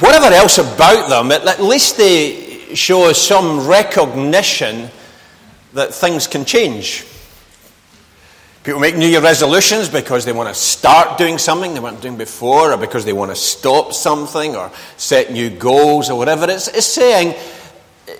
whatever 0.00 0.26
else 0.26 0.58
about 0.58 1.08
them, 1.08 1.32
at 1.32 1.62
least 1.62 1.96
they 1.96 2.74
show 2.74 3.12
some 3.12 3.66
recognition 3.66 4.90
that 5.72 5.94
things 5.94 6.26
can 6.26 6.44
change. 6.44 7.04
People 8.64 8.80
make 8.80 8.96
New 8.96 9.06
Year 9.06 9.20
resolutions 9.20 9.88
because 9.88 10.24
they 10.24 10.32
want 10.32 10.48
to 10.48 10.54
start 10.54 11.18
doing 11.18 11.38
something 11.38 11.72
they 11.72 11.78
weren't 11.78 12.00
doing 12.00 12.16
before, 12.16 12.72
or 12.72 12.76
because 12.76 13.04
they 13.04 13.12
want 13.12 13.30
to 13.30 13.36
stop 13.36 13.92
something, 13.92 14.56
or 14.56 14.72
set 14.96 15.30
new 15.30 15.50
goals, 15.50 16.10
or 16.10 16.18
whatever. 16.18 16.50
It's, 16.50 16.66
it's 16.66 16.86
saying, 16.86 17.36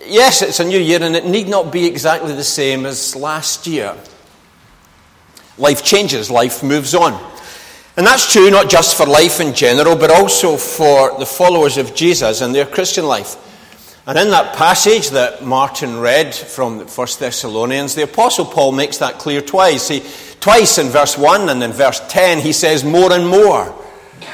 yes, 0.07 0.43
it's 0.43 0.61
a 0.61 0.65
new 0.65 0.79
year, 0.79 1.03
and 1.03 1.17
it 1.17 1.27
need 1.27 1.49
not 1.49 1.73
be 1.73 1.87
exactly 1.87 2.33
the 2.33 2.45
same 2.45 2.87
as 2.87 3.17
last 3.17 3.67
year. 3.67 3.97
Life 5.59 5.83
changes, 5.83 6.31
life 6.31 6.63
moves 6.63 6.95
on. 6.95 7.36
And 7.97 8.07
that's 8.07 8.31
true 8.31 8.51
not 8.51 8.69
just 8.69 8.97
for 8.97 9.07
life 9.07 9.41
in 9.41 9.55
general, 9.55 9.97
but 9.97 10.11
also 10.11 10.59
for 10.59 11.19
the 11.19 11.25
followers 11.25 11.79
of 11.79 11.95
Jesus 11.95 12.43
and 12.43 12.55
their 12.55 12.67
Christian 12.67 13.07
life. 13.07 13.37
And 14.07 14.19
in 14.19 14.31
that 14.31 14.55
passage 14.55 15.11
that 15.11 15.45
Martin 15.45 15.99
read 15.99 16.35
from 16.35 16.81
1 16.81 17.09
Thessalonians, 17.19 17.95
the 17.95 18.05
Apostle 18.05 18.45
Paul 18.45 18.73
makes 18.73 18.99
that 18.99 19.19
clear 19.19 19.41
twice. 19.41 19.89
He, 19.89 20.05
twice 20.41 20.79
in 20.79 20.89
verse 20.89 21.17
1 21.17 21.49
and 21.49 21.63
in 21.63 21.73
verse 21.73 22.01
10, 22.09 22.41
he 22.41 22.53
says, 22.53 22.85
More 22.85 23.13
and 23.13 23.27
more. 23.27 23.75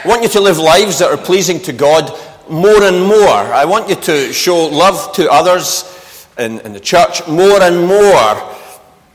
I 0.04 0.08
want 0.08 0.22
you 0.22 0.28
to 0.30 0.40
live 0.40 0.58
lives 0.58 0.98
that 0.98 1.10
are 1.10 1.16
pleasing 1.16 1.60
to 1.60 1.72
God 1.72 2.12
more 2.50 2.82
and 2.82 3.06
more. 3.06 3.28
I 3.28 3.64
want 3.64 3.88
you 3.88 3.94
to 3.94 4.32
show 4.32 4.66
love 4.66 5.12
to 5.14 5.30
others 5.30 6.26
in, 6.36 6.58
in 6.60 6.72
the 6.72 6.80
church 6.80 7.26
more 7.28 7.62
and 7.62 7.86
more. 7.86 8.56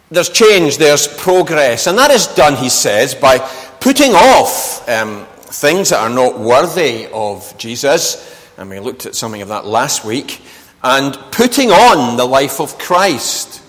There's 0.09 0.29
change, 0.29 0.77
there's 0.77 1.07
progress. 1.07 1.85
And 1.87 1.97
that 1.97 2.11
is 2.11 2.27
done, 2.27 2.55
he 2.55 2.69
says, 2.69 3.13
by 3.13 3.39
putting 3.79 4.13
off 4.13 4.87
um, 4.89 5.25
things 5.35 5.89
that 5.89 5.99
are 5.99 6.09
not 6.09 6.39
worthy 6.39 7.07
of 7.13 7.57
Jesus 7.57 8.35
and 8.57 8.71
we 8.71 8.79
looked 8.79 9.05
at 9.05 9.15
something 9.15 9.41
of 9.41 9.49
that 9.49 9.65
last 9.65 10.03
week, 10.03 10.41
and 10.83 11.13
putting 11.31 11.69
on 11.69 12.17
the 12.17 12.25
life 12.25 12.59
of 12.59 12.77
Christ. 12.79 13.61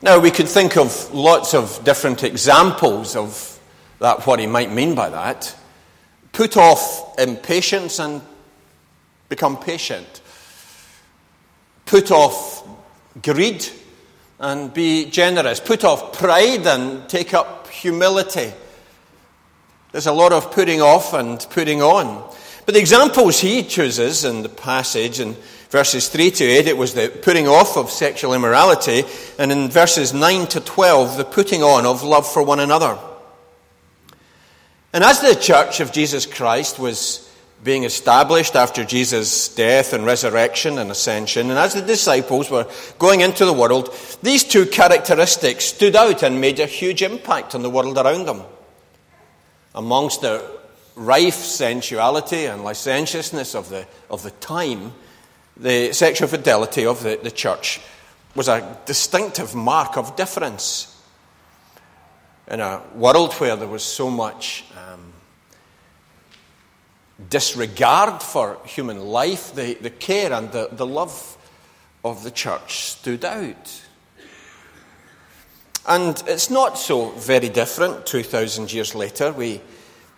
Now, 0.00 0.18
we 0.18 0.30
could 0.30 0.48
think 0.48 0.76
of 0.76 1.12
lots 1.12 1.52
of 1.52 1.82
different 1.84 2.22
examples 2.22 3.16
of 3.16 3.58
that, 3.98 4.26
what 4.26 4.38
he 4.38 4.46
might 4.46 4.72
mean 4.72 4.94
by 4.94 5.10
that. 5.10 5.54
Put 6.32 6.56
off 6.56 7.18
impatience 7.18 7.98
and 7.98 8.22
become 9.28 9.56
patient. 9.56 10.22
Put 11.86 12.10
off 12.10 12.66
greed 13.22 13.66
and 14.38 14.72
be 14.72 15.10
generous. 15.10 15.60
Put 15.60 15.84
off 15.84 16.18
pride 16.18 16.66
and 16.66 17.08
take 17.08 17.34
up 17.34 17.61
humility. 17.72 18.52
There's 19.92 20.06
a 20.06 20.12
lot 20.12 20.32
of 20.32 20.52
putting 20.52 20.80
off 20.80 21.12
and 21.12 21.44
putting 21.50 21.82
on. 21.82 22.30
But 22.64 22.74
the 22.74 22.80
examples 22.80 23.40
he 23.40 23.62
chooses 23.62 24.24
in 24.24 24.42
the 24.42 24.48
passage 24.48 25.18
in 25.20 25.36
verses 25.70 26.08
3 26.08 26.30
to 26.30 26.44
8, 26.44 26.66
it 26.68 26.76
was 26.76 26.94
the 26.94 27.08
putting 27.22 27.48
off 27.48 27.76
of 27.76 27.90
sexual 27.90 28.34
immorality, 28.34 29.04
and 29.38 29.50
in 29.50 29.68
verses 29.68 30.14
9 30.14 30.46
to 30.48 30.60
12, 30.60 31.16
the 31.16 31.24
putting 31.24 31.62
on 31.62 31.86
of 31.86 32.02
love 32.02 32.30
for 32.30 32.42
one 32.42 32.60
another. 32.60 32.98
And 34.92 35.02
as 35.02 35.20
the 35.20 35.34
church 35.34 35.80
of 35.80 35.92
Jesus 35.92 36.26
Christ 36.26 36.78
was 36.78 37.31
being 37.62 37.84
established 37.84 38.56
after 38.56 38.84
Jesus' 38.84 39.48
death 39.48 39.92
and 39.92 40.04
resurrection 40.04 40.78
and 40.78 40.90
ascension, 40.90 41.48
and 41.50 41.58
as 41.58 41.74
the 41.74 41.82
disciples 41.82 42.50
were 42.50 42.66
going 42.98 43.20
into 43.20 43.44
the 43.44 43.52
world, 43.52 43.94
these 44.22 44.42
two 44.42 44.66
characteristics 44.66 45.66
stood 45.66 45.94
out 45.94 46.22
and 46.22 46.40
made 46.40 46.58
a 46.58 46.66
huge 46.66 47.02
impact 47.02 47.54
on 47.54 47.62
the 47.62 47.70
world 47.70 47.96
around 47.96 48.26
them. 48.26 48.42
Amongst 49.74 50.22
the 50.22 50.44
rife 50.96 51.34
sensuality 51.34 52.46
and 52.46 52.64
licentiousness 52.64 53.54
of 53.54 53.68
the, 53.68 53.86
of 54.10 54.22
the 54.22 54.32
time, 54.32 54.92
the 55.56 55.92
sexual 55.92 56.28
fidelity 56.28 56.84
of 56.84 57.02
the, 57.02 57.18
the 57.22 57.30
church 57.30 57.80
was 58.34 58.48
a 58.48 58.78
distinctive 58.86 59.54
mark 59.54 59.96
of 59.96 60.16
difference. 60.16 60.88
In 62.48 62.60
a 62.60 62.82
world 62.94 63.32
where 63.34 63.56
there 63.56 63.68
was 63.68 63.84
so 63.84 64.10
much 64.10 64.64
um, 64.76 65.11
disregard 67.28 68.22
for 68.22 68.58
human 68.64 69.00
life, 69.00 69.54
the, 69.54 69.74
the 69.74 69.90
care 69.90 70.32
and 70.32 70.50
the, 70.52 70.68
the 70.72 70.86
love 70.86 71.36
of 72.04 72.24
the 72.24 72.30
church 72.30 72.82
stood 72.82 73.24
out. 73.24 73.82
And 75.86 76.22
it's 76.26 76.50
not 76.50 76.78
so 76.78 77.10
very 77.10 77.48
different 77.48 78.06
2,000 78.06 78.72
years 78.72 78.94
later. 78.94 79.32
We 79.32 79.60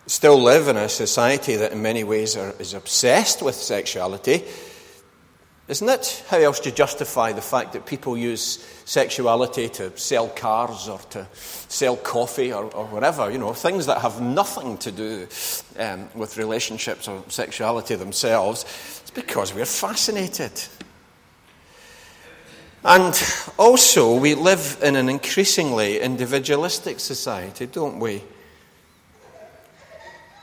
still 0.05 0.41
live 0.41 0.67
in 0.67 0.77
a 0.77 0.87
society 0.87 1.55
that 1.55 1.71
in 1.71 1.81
many 1.81 2.03
ways 2.03 2.37
are, 2.37 2.53
is 2.59 2.73
obsessed 2.73 3.41
with 3.41 3.55
sexuality. 3.55 4.43
Isn't 5.67 5.89
it? 5.89 6.23
How 6.27 6.37
else 6.37 6.59
do 6.59 6.69
you 6.69 6.75
justify 6.75 7.31
the 7.31 7.41
fact 7.41 7.73
that 7.73 7.87
people 7.87 8.15
use 8.15 8.63
sexuality 8.85 9.67
to 9.69 9.97
sell 9.97 10.29
cars 10.29 10.87
or 10.87 10.99
to 11.09 11.27
sell 11.33 11.97
coffee 11.97 12.53
or, 12.53 12.65
or 12.65 12.85
whatever? 12.85 13.31
You 13.31 13.39
know, 13.39 13.51
things 13.53 13.87
that 13.87 14.01
have 14.01 14.21
nothing 14.21 14.77
to 14.79 14.91
do 14.91 15.27
um, 15.79 16.07
with 16.13 16.37
relationships 16.37 17.07
or 17.07 17.23
sexuality 17.29 17.95
themselves. 17.95 18.63
It's 19.01 19.09
because 19.09 19.55
we're 19.55 19.65
fascinated. 19.65 20.51
And 22.83 23.19
also, 23.57 24.19
we 24.19 24.35
live 24.35 24.77
in 24.83 24.95
an 24.95 25.09
increasingly 25.09 25.99
individualistic 25.99 26.99
society, 26.99 27.65
don't 27.65 27.99
we? 27.99 28.21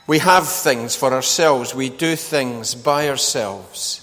We 0.05 0.19
have 0.19 0.49
things 0.49 0.97
for 0.97 1.13
ourselves. 1.13 1.73
We 1.73 1.87
do 1.87 2.17
things 2.17 2.75
by 2.75 3.07
ourselves. 3.07 4.02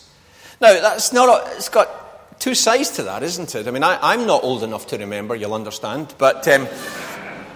Now, 0.61 0.75
that's 0.75 1.13
not, 1.15 1.29
a, 1.29 1.57
it's 1.57 1.71
got 1.71 2.39
two 2.39 2.55
sides 2.55 2.91
to 2.91 3.03
that, 3.05 3.23
isn't 3.23 3.55
it? 3.55 3.67
I 3.67 3.71
mean, 3.71 3.83
I, 3.83 4.13
am 4.13 4.27
not 4.27 4.45
old 4.45 4.63
enough 4.63 4.87
to 4.89 4.99
remember, 4.99 5.35
you'll 5.35 5.55
understand, 5.55 6.15
but 6.19 6.47
um, 6.49 6.69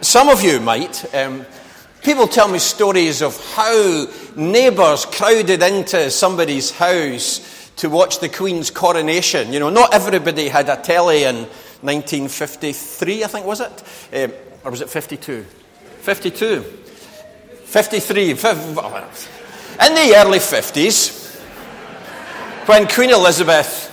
some 0.00 0.30
of 0.30 0.42
you 0.42 0.58
might. 0.58 1.14
Um, 1.14 1.44
people 2.02 2.26
tell 2.26 2.48
me 2.48 2.58
stories 2.58 3.20
of 3.20 3.38
how 3.54 4.06
neighbours 4.36 5.04
crowded 5.04 5.62
into 5.62 6.10
somebody's 6.10 6.70
house 6.70 7.70
to 7.76 7.90
watch 7.90 8.20
the 8.20 8.30
Queen's 8.30 8.70
coronation. 8.70 9.52
You 9.52 9.60
know, 9.60 9.68
not 9.68 9.92
everybody 9.92 10.48
had 10.48 10.70
a 10.70 10.76
telly 10.76 11.24
in 11.24 11.44
1953, 11.82 13.22
I 13.22 13.26
think, 13.26 13.44
was 13.44 13.60
it? 13.60 13.82
Um, 14.14 14.32
or 14.64 14.70
was 14.70 14.80
it 14.80 14.88
52? 14.88 15.42
52. 15.42 16.62
53, 17.64 18.30
in 18.30 18.36
the 18.36 20.14
early 20.16 20.38
50s, 20.38 21.23
when 22.66 22.88
Queen 22.88 23.10
Elizabeth 23.10 23.90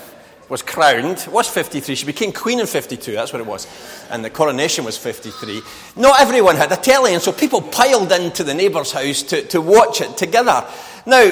was 0.47 0.61
crowned, 0.61 1.27
was 1.31 1.47
53, 1.47 1.95
she 1.95 2.05
became 2.05 2.31
Queen 2.31 2.59
in 2.59 2.67
52, 2.67 3.13
that's 3.13 3.31
what 3.31 3.41
it 3.41 3.47
was, 3.47 3.67
and 4.09 4.23
the 4.23 4.29
coronation 4.29 4.83
was 4.83 4.97
53. 4.97 5.61
Not 5.95 6.19
everyone 6.19 6.55
had 6.57 6.71
a 6.71 6.75
telly, 6.75 7.13
and 7.13 7.21
so 7.21 7.31
people 7.31 7.61
piled 7.61 8.11
into 8.11 8.43
the 8.43 8.53
neighbour's 8.53 8.91
house 8.91 9.23
to, 9.23 9.43
to 9.47 9.61
watch 9.61 10.01
it 10.01 10.17
together. 10.17 10.65
Now, 11.05 11.31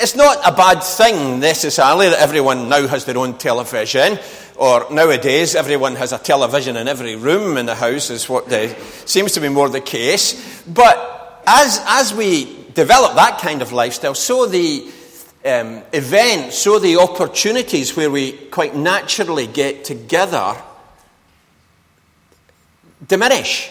it's 0.00 0.14
not 0.14 0.38
a 0.44 0.54
bad 0.54 0.80
thing 0.80 1.40
necessarily 1.40 2.08
that 2.08 2.20
everyone 2.20 2.68
now 2.68 2.86
has 2.86 3.04
their 3.04 3.18
own 3.18 3.38
television, 3.38 4.18
or 4.56 4.86
nowadays 4.90 5.56
everyone 5.56 5.96
has 5.96 6.12
a 6.12 6.18
television 6.18 6.76
in 6.76 6.86
every 6.86 7.16
room 7.16 7.56
in 7.56 7.66
the 7.66 7.74
house, 7.74 8.10
is 8.10 8.28
what 8.28 8.48
the, 8.48 8.74
seems 9.04 9.32
to 9.32 9.40
be 9.40 9.48
more 9.48 9.68
the 9.68 9.80
case. 9.80 10.62
But 10.62 11.42
as, 11.46 11.80
as 11.86 12.14
we 12.14 12.64
develop 12.74 13.16
that 13.16 13.40
kind 13.40 13.62
of 13.62 13.72
lifestyle, 13.72 14.14
so 14.14 14.46
the 14.46 14.92
um, 15.48 15.82
events, 15.92 16.58
so 16.58 16.78
the 16.78 16.96
opportunities 16.96 17.96
where 17.96 18.10
we 18.10 18.32
quite 18.32 18.74
naturally 18.74 19.46
get 19.46 19.84
together 19.84 20.56
diminish. 23.06 23.70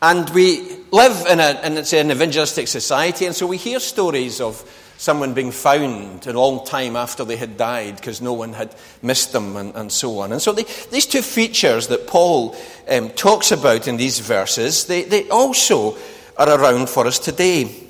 And 0.00 0.28
we 0.30 0.76
live 0.90 1.26
in, 1.26 1.40
a, 1.40 1.60
in 1.64 1.78
an 1.78 2.10
evangelistic 2.10 2.68
society, 2.68 3.26
and 3.26 3.34
so 3.34 3.46
we 3.46 3.56
hear 3.56 3.80
stories 3.80 4.40
of 4.40 4.62
someone 4.98 5.34
being 5.34 5.50
found 5.50 6.26
a 6.26 6.32
long 6.32 6.64
time 6.64 6.96
after 6.96 7.24
they 7.24 7.36
had 7.36 7.56
died 7.56 7.96
because 7.96 8.22
no 8.22 8.32
one 8.32 8.52
had 8.52 8.74
missed 9.02 9.32
them 9.32 9.56
and, 9.56 9.74
and 9.74 9.92
so 9.92 10.18
on. 10.20 10.32
And 10.32 10.40
so 10.40 10.52
these 10.52 11.06
two 11.06 11.22
features 11.22 11.88
that 11.88 12.06
Paul 12.06 12.56
um, 12.88 13.10
talks 13.10 13.52
about 13.52 13.88
in 13.88 13.96
these 13.96 14.20
verses, 14.20 14.86
they, 14.86 15.02
they 15.04 15.28
also 15.28 15.96
are 16.38 16.48
around 16.48 16.88
for 16.88 17.06
us 17.06 17.18
today. 17.18 17.85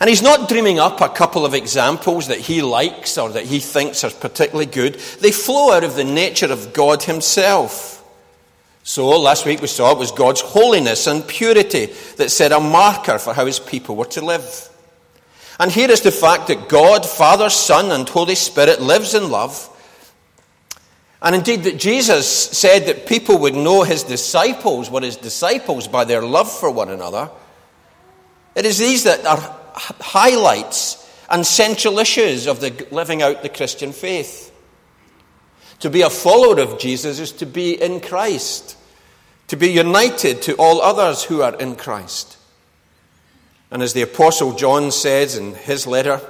And 0.00 0.08
he's 0.08 0.22
not 0.22 0.48
dreaming 0.48 0.78
up 0.78 1.00
a 1.00 1.08
couple 1.08 1.44
of 1.44 1.52
examples 1.52 2.28
that 2.28 2.38
he 2.38 2.62
likes 2.62 3.18
or 3.18 3.30
that 3.30 3.44
he 3.44 3.60
thinks 3.60 4.02
are 4.02 4.10
particularly 4.10 4.66
good. 4.66 4.94
They 5.20 5.30
flow 5.30 5.72
out 5.72 5.84
of 5.84 5.94
the 5.94 6.04
nature 6.04 6.50
of 6.50 6.72
God 6.72 7.02
himself. 7.02 8.02
So, 8.82 9.08
last 9.20 9.44
week 9.44 9.60
we 9.60 9.66
saw 9.66 9.92
it 9.92 9.98
was 9.98 10.10
God's 10.10 10.40
holiness 10.40 11.06
and 11.06 11.26
purity 11.28 11.86
that 12.16 12.30
set 12.30 12.50
a 12.50 12.60
marker 12.60 13.18
for 13.18 13.34
how 13.34 13.44
his 13.44 13.60
people 13.60 13.94
were 13.94 14.06
to 14.06 14.24
live. 14.24 14.68
And 15.58 15.70
here 15.70 15.90
is 15.90 16.00
the 16.00 16.10
fact 16.10 16.48
that 16.48 16.70
God, 16.70 17.04
Father, 17.04 17.50
Son, 17.50 17.92
and 17.92 18.08
Holy 18.08 18.34
Spirit 18.34 18.80
lives 18.80 19.14
in 19.14 19.30
love 19.30 19.68
and 21.22 21.34
indeed, 21.34 21.64
that 21.64 21.78
Jesus 21.78 22.26
said 22.28 22.86
that 22.86 23.06
people 23.06 23.38
would 23.38 23.54
know 23.54 23.82
his 23.82 24.04
disciples 24.04 24.90
were 24.90 25.02
his 25.02 25.16
disciples 25.16 25.86
by 25.86 26.04
their 26.04 26.22
love 26.22 26.50
for 26.50 26.70
one 26.70 26.88
another. 26.88 27.30
It 28.54 28.64
is 28.64 28.78
these 28.78 29.04
that 29.04 29.26
are 29.26 29.59
highlights 29.74 30.96
and 31.28 31.46
central 31.46 31.98
issues 31.98 32.46
of 32.46 32.60
the 32.60 32.86
living 32.90 33.22
out 33.22 33.42
the 33.42 33.48
Christian 33.48 33.92
faith. 33.92 34.48
To 35.80 35.90
be 35.90 36.02
a 36.02 36.10
follower 36.10 36.60
of 36.60 36.78
Jesus 36.78 37.18
is 37.18 37.32
to 37.32 37.46
be 37.46 37.80
in 37.80 38.00
Christ, 38.00 38.76
to 39.48 39.56
be 39.56 39.68
united 39.68 40.42
to 40.42 40.54
all 40.56 40.82
others 40.82 41.24
who 41.24 41.42
are 41.42 41.54
in 41.54 41.76
Christ. 41.76 42.36
And 43.70 43.82
as 43.82 43.92
the 43.92 44.02
Apostle 44.02 44.54
John 44.54 44.90
says 44.90 45.36
in 45.36 45.54
his 45.54 45.86
letter, 45.86 46.20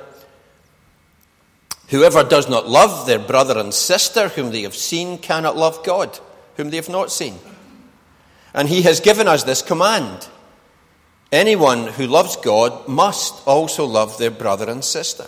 whoever 1.88 2.22
does 2.22 2.48
not 2.48 2.68
love 2.68 3.06
their 3.06 3.18
brother 3.18 3.58
and 3.58 3.72
sister 3.72 4.28
whom 4.28 4.52
they 4.52 4.62
have 4.62 4.76
seen 4.76 5.18
cannot 5.18 5.56
love 5.56 5.84
God, 5.84 6.18
whom 6.56 6.70
they 6.70 6.76
have 6.76 6.90
not 6.90 7.10
seen. 7.10 7.34
And 8.52 8.68
he 8.68 8.82
has 8.82 9.00
given 9.00 9.26
us 9.26 9.44
this 9.44 9.62
command 9.62 10.28
anyone 11.32 11.86
who 11.86 12.06
loves 12.06 12.36
God 12.36 12.88
must 12.88 13.46
also 13.46 13.84
love 13.84 14.18
their 14.18 14.30
brother 14.30 14.68
and 14.68 14.84
sister. 14.84 15.26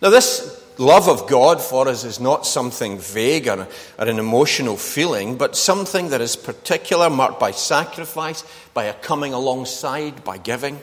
Now, 0.00 0.10
this 0.10 0.64
love 0.78 1.08
of 1.08 1.28
God 1.28 1.60
for 1.60 1.88
us 1.88 2.04
is 2.04 2.20
not 2.20 2.46
something 2.46 2.98
vague 2.98 3.48
or, 3.48 3.66
or, 3.98 4.06
an 4.06 4.18
emotional 4.18 4.76
feeling, 4.76 5.36
but 5.36 5.56
something 5.56 6.10
that 6.10 6.20
is 6.20 6.36
particular, 6.36 7.10
marked 7.10 7.40
by 7.40 7.50
sacrifice, 7.50 8.44
by 8.74 8.84
a 8.84 8.94
coming 8.94 9.32
alongside, 9.32 10.22
by 10.22 10.38
giving. 10.38 10.80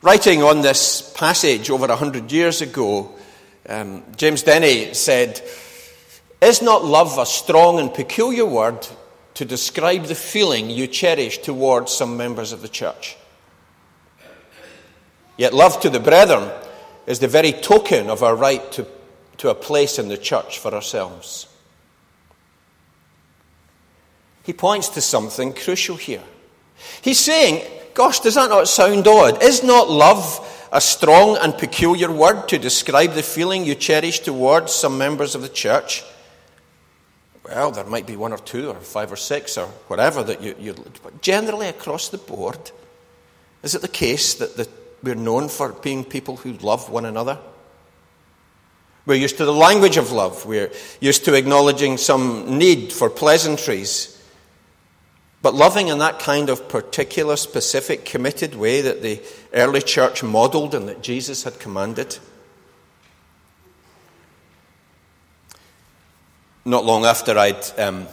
Writing 0.00 0.44
on 0.44 0.62
this 0.62 1.12
passage 1.16 1.70
over 1.70 1.86
a 1.86 1.96
hundred 1.96 2.30
years 2.30 2.62
ago, 2.62 3.12
um, 3.68 4.04
James 4.16 4.44
Denney 4.44 4.94
said, 4.94 5.42
Is 6.40 6.62
not 6.62 6.84
love 6.84 7.18
a 7.18 7.26
strong 7.26 7.80
and 7.80 7.92
peculiar 7.92 8.46
word 8.46 8.86
to 9.38 9.44
describe 9.44 10.06
the 10.06 10.16
feeling 10.16 10.68
you 10.68 10.88
cherish 10.88 11.38
towards 11.38 11.92
some 11.92 12.16
members 12.16 12.50
of 12.50 12.60
the 12.60 12.68
church? 12.68 13.16
Yet 15.36 15.54
love 15.54 15.78
to 15.82 15.90
the 15.90 16.00
brethren 16.00 16.50
is 17.06 17.20
the 17.20 17.28
very 17.28 17.52
token 17.52 18.10
of 18.10 18.24
our 18.24 18.34
right 18.34 18.72
to, 18.72 18.84
to 19.36 19.50
a 19.50 19.54
place 19.54 20.00
in 20.00 20.08
the 20.08 20.18
church 20.18 20.58
for 20.58 20.74
ourselves. 20.74 21.46
He 24.42 24.52
points 24.52 24.88
to 24.88 25.00
something 25.00 25.52
crucial 25.52 25.94
here. 25.94 26.24
He's 27.00 27.20
saying, 27.20 27.64
Gosh, 27.94 28.18
does 28.18 28.34
that 28.34 28.50
not 28.50 28.66
sound 28.66 29.06
odd? 29.06 29.40
Is 29.40 29.62
not 29.62 29.88
love 29.88 30.68
a 30.72 30.80
strong 30.80 31.36
and 31.36 31.56
peculiar 31.56 32.10
word 32.10 32.48
to 32.48 32.58
describe 32.58 33.12
the 33.12 33.22
feeling 33.22 33.64
you 33.64 33.76
cherish 33.76 34.18
towards 34.18 34.74
some 34.74 34.98
members 34.98 35.36
of 35.36 35.42
the 35.42 35.48
church? 35.48 36.02
Well, 37.48 37.70
there 37.70 37.84
might 37.84 38.06
be 38.06 38.16
one 38.16 38.32
or 38.32 38.38
two, 38.38 38.70
or 38.70 38.74
five 38.74 39.10
or 39.10 39.16
six, 39.16 39.56
or 39.56 39.66
whatever 39.88 40.22
that 40.22 40.42
you, 40.42 40.54
you 40.58 40.74
but 41.02 41.22
generally 41.22 41.68
across 41.68 42.08
the 42.08 42.18
board, 42.18 42.70
is 43.62 43.74
it 43.74 43.82
the 43.82 43.88
case 43.88 44.34
that 44.34 44.56
the 44.56 44.68
we're 45.02 45.14
known 45.14 45.48
for 45.48 45.72
being 45.72 46.04
people 46.04 46.36
who 46.36 46.52
love 46.54 46.90
one 46.90 47.04
another. 47.04 47.38
We're 49.06 49.14
used 49.14 49.38
to 49.38 49.44
the 49.44 49.52
language 49.52 49.96
of 49.96 50.12
love. 50.12 50.44
We're 50.44 50.70
used 51.00 51.24
to 51.26 51.34
acknowledging 51.34 51.96
some 51.96 52.58
need 52.58 52.92
for 52.92 53.08
pleasantries. 53.08 54.14
But 55.40 55.54
loving 55.54 55.88
in 55.88 55.98
that 55.98 56.18
kind 56.18 56.50
of 56.50 56.68
particular, 56.68 57.36
specific, 57.36 58.04
committed 58.04 58.54
way 58.54 58.80
that 58.82 59.02
the 59.02 59.22
early 59.54 59.80
church 59.80 60.22
modeled 60.22 60.74
and 60.74 60.88
that 60.88 61.02
Jesus 61.02 61.44
had 61.44 61.60
commanded. 61.60 62.18
Not 66.68 66.84
long 66.84 67.06
after 67.06 67.38
I'd 67.38 67.80
um, 67.80 68.06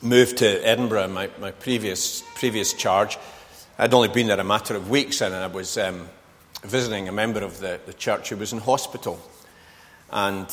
moved 0.00 0.36
to 0.38 0.46
Edinburgh, 0.64 1.08
my, 1.08 1.28
my 1.40 1.50
previous, 1.50 2.22
previous 2.36 2.72
charge, 2.72 3.18
I'd 3.76 3.92
only 3.92 4.06
been 4.06 4.28
there 4.28 4.38
a 4.38 4.44
matter 4.44 4.76
of 4.76 4.88
weeks, 4.88 5.20
and 5.22 5.34
I 5.34 5.48
was 5.48 5.76
um, 5.76 6.08
visiting 6.62 7.08
a 7.08 7.12
member 7.12 7.40
of 7.40 7.58
the, 7.58 7.80
the 7.84 7.94
church 7.94 8.28
who 8.28 8.36
was 8.36 8.52
in 8.52 8.60
hospital. 8.60 9.18
And 10.12 10.46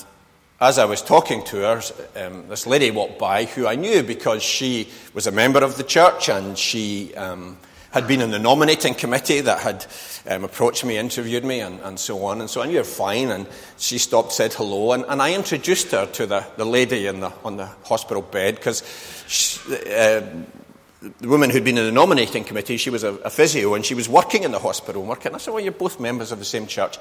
as 0.59 0.79
I 0.79 0.85
was 0.85 1.03
talking 1.03 1.43
to 1.43 1.57
her, 1.57 1.81
um, 2.15 2.47
this 2.47 2.65
lady 2.65 2.89
walked 2.89 3.19
by 3.19 3.45
who 3.45 3.67
I 3.67 3.75
knew 3.75 4.01
because 4.01 4.41
she 4.41 4.89
was 5.13 5.27
a 5.27 5.31
member 5.31 5.63
of 5.63 5.77
the 5.77 5.83
church 5.83 6.27
and 6.27 6.57
she 6.57 7.13
um, 7.13 7.59
had 7.95 8.09
been 8.09 8.19
in 8.19 8.29
the 8.29 8.39
nominating 8.39 8.93
committee 8.93 9.39
that 9.39 9.59
had 9.59 9.85
um, 10.27 10.43
approached 10.43 10.83
me, 10.83 10.97
interviewed 10.97 11.45
me, 11.45 11.61
and, 11.61 11.79
and, 11.79 11.97
so 11.97 12.25
on. 12.25 12.41
And 12.41 12.49
so 12.49 12.61
knew 12.65 12.75
her 12.75 12.83
fine. 12.83 13.31
And 13.31 13.47
she 13.77 13.99
stopped, 13.99 14.33
said 14.33 14.53
hello, 14.53 14.91
and, 14.91 15.05
and 15.07 15.21
I 15.21 15.33
introduced 15.33 15.91
her 15.91 16.05
to 16.05 16.25
the, 16.25 16.45
the 16.57 16.65
lady 16.65 17.07
the, 17.21 17.31
on 17.45 17.55
the 17.55 17.67
hospital 17.85 18.21
bed 18.21 18.55
because 18.55 18.81
uh, 19.69 20.29
the 21.21 21.27
woman 21.29 21.49
who'd 21.49 21.63
been 21.63 21.77
in 21.77 21.85
the 21.85 21.91
nominating 21.93 22.43
committee, 22.43 22.75
she 22.75 22.89
was 22.89 23.05
a, 23.05 23.13
a 23.13 23.29
physio 23.29 23.75
and 23.75 23.85
she 23.85 23.95
was 23.95 24.09
working 24.09 24.43
in 24.43 24.51
the 24.51 24.59
hospital 24.59 25.01
working. 25.01 25.33
I 25.33 25.37
said, 25.37 25.53
Well, 25.53 25.63
you're 25.63 25.71
both 25.71 25.97
members 25.97 26.33
of 26.33 26.39
the 26.39 26.45
same 26.45 26.67
church. 26.67 26.97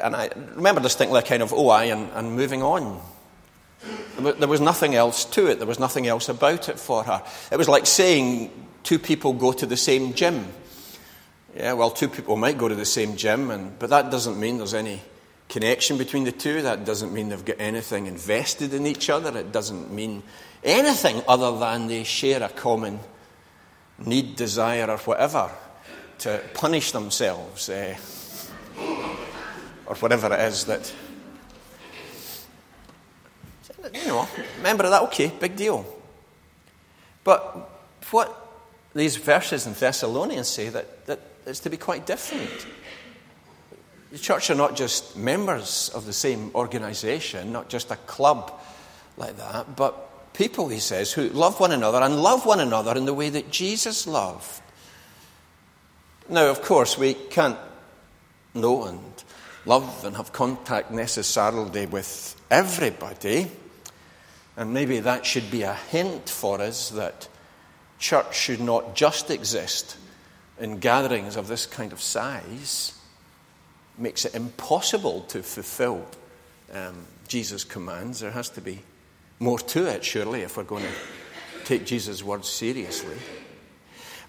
And 0.00 0.14
I 0.14 0.30
remember 0.54 0.80
distinctly 0.80 1.22
kind 1.22 1.42
of 1.42 1.52
oh, 1.52 1.70
I, 1.70 1.86
and, 1.86 2.08
and 2.12 2.36
moving 2.36 2.62
on. 2.62 3.00
There 4.16 4.46
was 4.46 4.60
nothing 4.60 4.94
else 4.94 5.24
to 5.24 5.48
it, 5.48 5.58
there 5.58 5.66
was 5.66 5.80
nothing 5.80 6.06
else 6.06 6.28
about 6.28 6.68
it 6.68 6.78
for 6.78 7.02
her. 7.02 7.20
It 7.50 7.56
was 7.56 7.68
like 7.68 7.86
saying 7.86 8.63
two 8.84 8.98
people 8.98 9.32
go 9.32 9.52
to 9.52 9.66
the 9.66 9.76
same 9.76 10.14
gym. 10.14 10.46
Yeah, 11.56 11.72
well, 11.72 11.90
two 11.90 12.08
people 12.08 12.36
might 12.36 12.58
go 12.58 12.68
to 12.68 12.74
the 12.74 12.84
same 12.84 13.16
gym, 13.16 13.50
and, 13.50 13.76
but 13.78 13.90
that 13.90 14.10
doesn't 14.10 14.38
mean 14.38 14.58
there's 14.58 14.74
any 14.74 15.00
connection 15.48 15.98
between 15.98 16.24
the 16.24 16.32
two. 16.32 16.62
That 16.62 16.84
doesn't 16.84 17.12
mean 17.12 17.30
they've 17.30 17.44
got 17.44 17.56
anything 17.58 18.06
invested 18.06 18.74
in 18.74 18.86
each 18.86 19.08
other. 19.08 19.36
It 19.36 19.52
doesn't 19.52 19.92
mean 19.92 20.22
anything 20.62 21.22
other 21.26 21.56
than 21.58 21.86
they 21.86 22.04
share 22.04 22.42
a 22.42 22.48
common 22.48 23.00
need, 24.04 24.36
desire, 24.36 24.90
or 24.90 24.98
whatever 24.98 25.50
to 26.18 26.40
punish 26.54 26.92
themselves 26.92 27.68
eh, 27.68 27.96
or 29.86 29.94
whatever 29.96 30.32
it 30.34 30.40
is 30.40 30.64
that. 30.64 30.92
You 33.92 34.06
know, 34.06 34.28
member 34.62 34.84
of 34.84 34.90
that, 34.90 35.02
okay, 35.02 35.30
big 35.38 35.56
deal. 35.56 35.84
But 37.22 37.70
what 38.10 38.43
these 38.94 39.16
verses 39.16 39.66
in 39.66 39.74
Thessalonians 39.74 40.48
say 40.48 40.68
that, 40.68 41.06
that 41.06 41.20
it's 41.46 41.60
to 41.60 41.70
be 41.70 41.76
quite 41.76 42.06
different. 42.06 42.66
The 44.12 44.18
church 44.18 44.50
are 44.50 44.54
not 44.54 44.76
just 44.76 45.16
members 45.16 45.90
of 45.94 46.06
the 46.06 46.12
same 46.12 46.52
organization, 46.54 47.52
not 47.52 47.68
just 47.68 47.90
a 47.90 47.96
club 47.96 48.52
like 49.16 49.36
that, 49.36 49.74
but 49.76 50.32
people, 50.32 50.68
he 50.68 50.78
says, 50.78 51.12
who 51.12 51.28
love 51.30 51.58
one 51.58 51.72
another 51.72 51.98
and 51.98 52.22
love 52.22 52.46
one 52.46 52.60
another 52.60 52.96
in 52.96 53.04
the 53.04 53.14
way 53.14 53.28
that 53.30 53.50
Jesus 53.50 54.06
loved. 54.06 54.62
Now, 56.28 56.48
of 56.48 56.62
course, 56.62 56.96
we 56.96 57.14
can't 57.14 57.58
know 58.54 58.84
and 58.84 59.00
love 59.66 60.04
and 60.04 60.16
have 60.16 60.32
contact 60.32 60.90
necessarily 60.90 61.86
with 61.86 62.40
everybody. 62.50 63.50
And 64.56 64.72
maybe 64.72 65.00
that 65.00 65.26
should 65.26 65.50
be 65.50 65.62
a 65.62 65.74
hint 65.74 66.30
for 66.30 66.60
us 66.60 66.90
that 66.90 67.28
church 68.04 68.36
should 68.36 68.60
not 68.60 68.94
just 68.94 69.30
exist 69.30 69.96
in 70.60 70.78
gatherings 70.78 71.36
of 71.36 71.48
this 71.48 71.64
kind 71.64 71.90
of 71.90 72.02
size. 72.02 72.92
Makes 73.96 74.26
it 74.26 74.34
impossible 74.34 75.22
to 75.28 75.42
fulfill 75.42 76.06
um, 76.74 77.06
Jesus' 77.28 77.64
commands. 77.64 78.20
There 78.20 78.30
has 78.30 78.50
to 78.50 78.60
be 78.60 78.80
more 79.38 79.58
to 79.58 79.86
it, 79.86 80.04
surely, 80.04 80.42
if 80.42 80.58
we're 80.58 80.64
going 80.64 80.84
to 80.84 81.64
take 81.64 81.86
Jesus' 81.86 82.22
words 82.22 82.46
seriously. 82.46 83.16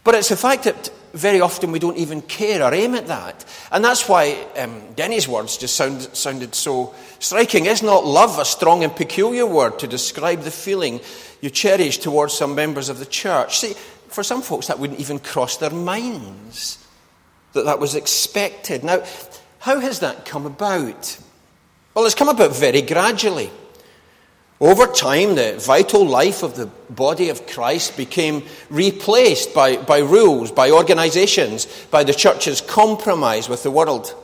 But 0.05 0.15
it's 0.15 0.29
the 0.29 0.37
fact 0.37 0.63
that 0.63 0.89
very 1.15 1.39
often 1.39 1.71
we 1.71 1.79
don't 1.79 1.97
even 1.97 2.21
care 2.21 2.61
or 2.61 2.73
aim 2.73 2.93
at 2.93 3.07
that. 3.07 3.45
And 3.71 3.83
that's 3.83 4.07
why 4.07 4.33
um, 4.57 4.81
Denney's 4.95 5.27
words 5.27 5.57
just 5.57 5.75
sound, 5.75 6.01
sounded 6.13 6.53
so 6.53 6.93
striking. 7.19 7.65
Is 7.65 7.81
not 7.81 8.05
love 8.05 8.37
a 8.37 8.45
strong 8.45 8.83
and 8.83 8.93
peculiar 8.93 9.45
word 9.45 9.79
to 9.79 9.87
describe 9.87 10.41
the 10.41 10.51
feeling 10.51 10.99
you 11.41 11.49
cherish 11.49 11.99
towards 11.99 12.33
some 12.33 12.53
members 12.53 12.89
of 12.89 12.99
the 12.99 13.05
church? 13.05 13.59
See, 13.59 13.73
for 14.09 14.23
some 14.23 14.41
folks, 14.41 14.67
that 14.67 14.77
wouldn't 14.77 14.99
even 14.99 15.19
cross 15.19 15.57
their 15.57 15.69
minds 15.69 16.85
that 17.53 17.65
that 17.65 17.79
was 17.79 17.95
expected. 17.95 18.83
Now, 18.83 19.03
how 19.59 19.79
has 19.79 19.99
that 20.01 20.25
come 20.25 20.45
about? 20.45 21.17
Well, 21.93 22.05
it's 22.05 22.13
come 22.13 22.29
about 22.29 22.55
very 22.55 22.81
gradually. 22.81 23.49
Over 24.61 24.87
time, 24.87 25.35
the 25.35 25.57
vital 25.59 26.05
life 26.07 26.41
of 26.41 26.55
the 26.55 26.67
body 26.89 27.29
of 27.29 27.45
Christ 27.45 27.97
became 27.97 28.43
replaced 28.69 29.53
by, 29.53 29.75
by 29.75 29.99
rules, 29.99 30.51
by 30.51 30.71
organizations, 30.71 31.65
by 31.91 32.05
the 32.05 32.13
church's 32.13 32.61
compromise 32.61 33.49
with 33.49 33.63
the 33.63 33.71
world. 33.71 34.15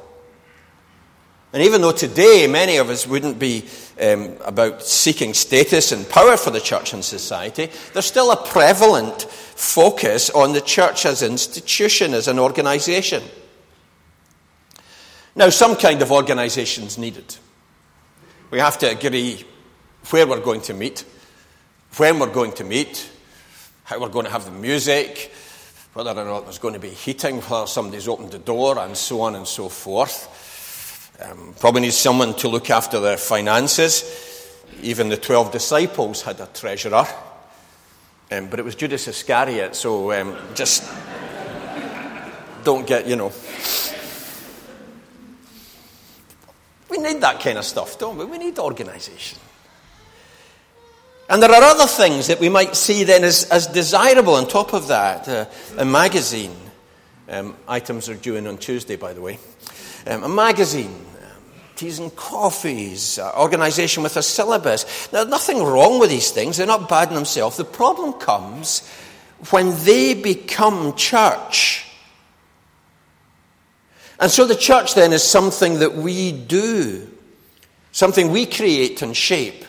And 1.53 1.61
even 1.63 1.81
though 1.81 1.91
today 1.91 2.47
many 2.47 2.77
of 2.77 2.89
us 2.89 3.05
wouldn't 3.05 3.37
be 3.37 3.65
um, 3.99 4.37
about 4.45 4.83
seeking 4.83 5.33
status 5.33 5.91
and 5.91 6.07
power 6.07 6.37
for 6.37 6.49
the 6.49 6.61
church 6.61 6.93
and 6.93 7.03
society, 7.03 7.69
there's 7.91 8.05
still 8.05 8.31
a 8.31 8.47
prevalent 8.47 9.23
focus 9.23 10.29
on 10.29 10.53
the 10.53 10.61
church 10.61 11.05
as 11.05 11.21
an 11.21 11.33
institution, 11.33 12.13
as 12.13 12.29
an 12.29 12.39
organization. 12.39 13.21
Now, 15.35 15.49
some 15.49 15.75
kind 15.75 16.01
of 16.01 16.09
organization 16.09 16.85
is 16.85 16.97
needed. 16.97 17.35
We 18.49 18.59
have 18.59 18.77
to 18.79 18.89
agree 18.89 19.45
where 20.11 20.27
we're 20.27 20.41
going 20.41 20.61
to 20.61 20.73
meet, 20.73 21.05
when 21.95 22.19
we're 22.19 22.33
going 22.33 22.51
to 22.51 22.65
meet, 22.65 23.09
how 23.85 23.99
we're 23.99 24.09
going 24.09 24.25
to 24.25 24.31
have 24.31 24.43
the 24.43 24.51
music, 24.51 25.31
whether 25.93 26.11
or 26.11 26.25
not 26.25 26.43
there's 26.43 26.59
going 26.59 26.73
to 26.73 26.79
be 26.79 26.89
heating, 26.89 27.39
whether 27.41 27.65
somebody's 27.65 28.07
opened 28.07 28.31
the 28.31 28.39
door, 28.39 28.77
and 28.79 28.95
so 28.95 29.21
on 29.21 29.35
and 29.35 29.47
so 29.47 29.69
forth. 29.69 31.17
Um, 31.21 31.53
probably 31.59 31.81
needs 31.81 31.97
someone 31.97 32.33
to 32.35 32.49
look 32.49 32.69
after 32.69 32.99
their 32.99 33.17
finances. 33.17 34.03
Even 34.81 35.09
the 35.09 35.17
12 35.17 35.51
disciples 35.51 36.21
had 36.21 36.39
a 36.39 36.47
treasurer, 36.47 37.05
um, 38.31 38.47
but 38.47 38.59
it 38.59 38.65
was 38.65 38.75
Judas 38.75 39.07
Iscariot, 39.07 39.75
so 39.75 40.11
um, 40.13 40.35
just 40.55 40.83
don't 42.63 42.85
get, 42.85 43.07
you 43.07 43.15
know. 43.15 43.31
We 46.89 46.97
need 46.97 47.21
that 47.21 47.39
kind 47.39 47.57
of 47.57 47.65
stuff, 47.65 47.97
don't 47.97 48.17
we? 48.17 48.25
We 48.25 48.37
need 48.37 48.59
organisation. 48.59 49.39
And 51.31 51.41
there 51.41 51.49
are 51.49 51.63
other 51.63 51.87
things 51.87 52.27
that 52.27 52.41
we 52.41 52.49
might 52.49 52.75
see 52.75 53.05
then 53.05 53.23
as, 53.23 53.45
as 53.45 53.67
desirable 53.67 54.33
on 54.33 54.49
top 54.49 54.73
of 54.73 54.89
that. 54.89 55.29
Uh, 55.29 55.45
a 55.77 55.85
magazine. 55.85 56.53
Um, 57.29 57.55
items 57.69 58.09
are 58.09 58.15
due 58.15 58.35
in 58.35 58.47
on 58.47 58.57
Tuesday, 58.57 58.97
by 58.97 59.13
the 59.13 59.21
way. 59.21 59.39
Um, 60.05 60.25
a 60.25 60.27
magazine. 60.27 60.93
Um, 61.23 61.41
teas 61.77 61.99
and 61.99 62.13
coffees. 62.17 63.17
Uh, 63.17 63.31
organisation 63.39 64.03
with 64.03 64.17
a 64.17 64.21
syllabus. 64.21 65.09
Now, 65.13 65.23
nothing 65.23 65.63
wrong 65.63 66.01
with 66.01 66.09
these 66.09 66.31
things. 66.31 66.57
They're 66.57 66.67
not 66.67 66.89
bad 66.89 67.07
in 67.07 67.15
themselves. 67.15 67.55
The 67.55 67.63
problem 67.63 68.11
comes 68.19 68.85
when 69.51 69.73
they 69.85 70.13
become 70.13 70.97
church. 70.97 71.85
And 74.19 74.29
so 74.29 74.45
the 74.45 74.53
church 74.53 74.95
then 74.95 75.13
is 75.13 75.23
something 75.23 75.79
that 75.79 75.95
we 75.95 76.33
do, 76.33 77.09
something 77.93 78.31
we 78.31 78.45
create 78.45 79.01
and 79.01 79.15
shape. 79.15 79.63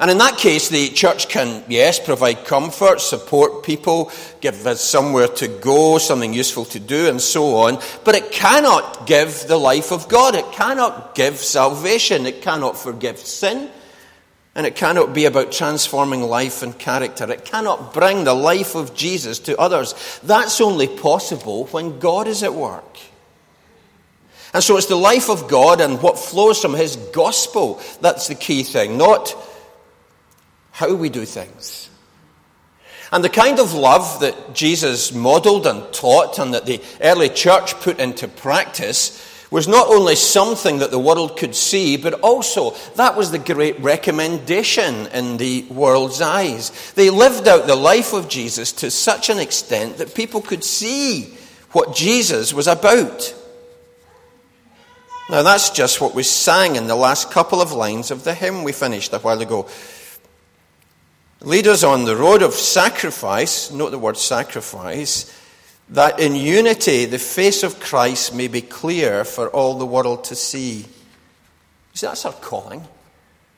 And 0.00 0.10
in 0.10 0.18
that 0.18 0.38
case, 0.38 0.68
the 0.68 0.88
church 0.88 1.28
can, 1.28 1.62
yes, 1.68 2.00
provide 2.00 2.44
comfort, 2.44 3.00
support 3.00 3.62
people, 3.62 4.10
give 4.40 4.66
us 4.66 4.80
somewhere 4.80 5.28
to 5.28 5.46
go, 5.46 5.98
something 5.98 6.34
useful 6.34 6.64
to 6.66 6.80
do, 6.80 7.08
and 7.08 7.20
so 7.20 7.56
on. 7.56 7.78
But 8.04 8.16
it 8.16 8.32
cannot 8.32 9.06
give 9.06 9.46
the 9.46 9.56
life 9.56 9.92
of 9.92 10.08
God. 10.08 10.34
It 10.34 10.50
cannot 10.50 11.14
give 11.14 11.36
salvation. 11.36 12.26
It 12.26 12.42
cannot 12.42 12.76
forgive 12.76 13.18
sin. 13.20 13.70
And 14.56 14.66
it 14.66 14.74
cannot 14.74 15.14
be 15.14 15.26
about 15.26 15.52
transforming 15.52 16.22
life 16.22 16.62
and 16.62 16.76
character. 16.76 17.30
It 17.30 17.44
cannot 17.44 17.94
bring 17.94 18.24
the 18.24 18.34
life 18.34 18.74
of 18.74 18.94
Jesus 18.94 19.38
to 19.40 19.58
others. 19.58 19.94
That's 20.24 20.60
only 20.60 20.88
possible 20.88 21.66
when 21.66 22.00
God 22.00 22.26
is 22.26 22.42
at 22.42 22.54
work. 22.54 22.98
And 24.52 24.62
so 24.62 24.76
it's 24.76 24.86
the 24.86 24.96
life 24.96 25.28
of 25.28 25.48
God 25.48 25.80
and 25.80 26.00
what 26.00 26.18
flows 26.18 26.60
from 26.60 26.74
His 26.74 26.94
gospel 26.96 27.80
that's 28.00 28.28
the 28.28 28.36
key 28.36 28.62
thing, 28.62 28.96
not 28.96 29.34
how 30.74 30.92
we 30.92 31.08
do 31.08 31.24
things. 31.24 31.88
And 33.12 33.22
the 33.22 33.28
kind 33.28 33.60
of 33.60 33.74
love 33.74 34.20
that 34.20 34.54
Jesus 34.54 35.12
modeled 35.12 35.68
and 35.68 35.92
taught 35.92 36.40
and 36.40 36.52
that 36.52 36.66
the 36.66 36.82
early 37.00 37.28
church 37.28 37.76
put 37.76 38.00
into 38.00 38.26
practice 38.26 39.46
was 39.52 39.68
not 39.68 39.86
only 39.86 40.16
something 40.16 40.78
that 40.78 40.90
the 40.90 40.98
world 40.98 41.38
could 41.38 41.54
see, 41.54 41.96
but 41.96 42.14
also 42.22 42.72
that 42.96 43.16
was 43.16 43.30
the 43.30 43.38
great 43.38 43.78
recommendation 43.78 45.06
in 45.12 45.36
the 45.36 45.62
world's 45.70 46.20
eyes. 46.20 46.72
They 46.94 47.08
lived 47.08 47.46
out 47.46 47.68
the 47.68 47.76
life 47.76 48.12
of 48.12 48.28
Jesus 48.28 48.72
to 48.72 48.90
such 48.90 49.30
an 49.30 49.38
extent 49.38 49.98
that 49.98 50.16
people 50.16 50.40
could 50.40 50.64
see 50.64 51.36
what 51.70 51.94
Jesus 51.94 52.52
was 52.52 52.66
about. 52.66 53.32
Now, 55.30 55.44
that's 55.44 55.70
just 55.70 56.00
what 56.00 56.16
we 56.16 56.24
sang 56.24 56.74
in 56.74 56.88
the 56.88 56.96
last 56.96 57.30
couple 57.30 57.62
of 57.62 57.70
lines 57.70 58.10
of 58.10 58.24
the 58.24 58.34
hymn 58.34 58.64
we 58.64 58.72
finished 58.72 59.12
a 59.12 59.20
while 59.20 59.40
ago. 59.40 59.68
Lead 61.44 61.66
us 61.66 61.84
on 61.84 62.06
the 62.06 62.16
road 62.16 62.40
of 62.40 62.54
sacrifice, 62.54 63.70
note 63.70 63.90
the 63.90 63.98
word 63.98 64.16
sacrifice, 64.16 65.30
that 65.90 66.18
in 66.18 66.34
unity 66.34 67.04
the 67.04 67.18
face 67.18 67.62
of 67.62 67.78
Christ 67.80 68.34
may 68.34 68.48
be 68.48 68.62
clear 68.62 69.26
for 69.26 69.50
all 69.50 69.78
the 69.78 69.84
world 69.84 70.24
to 70.24 70.34
see. 70.34 70.86
See, 71.92 72.06
that's 72.06 72.24
our 72.24 72.32
calling. 72.32 72.82